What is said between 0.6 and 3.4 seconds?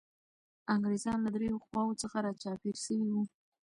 انګریزان له دریو خواوو څخه را چاپېر سوي وو.